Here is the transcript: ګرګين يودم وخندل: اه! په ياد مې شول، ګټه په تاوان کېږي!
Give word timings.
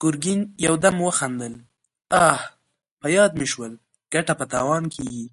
ګرګين 0.00 0.40
يودم 0.64 0.96
وخندل: 1.06 1.54
اه! 2.26 2.40
په 3.00 3.06
ياد 3.16 3.32
مې 3.38 3.46
شول، 3.52 3.72
ګټه 4.12 4.32
په 4.38 4.44
تاوان 4.52 4.84
کېږي! 4.94 5.26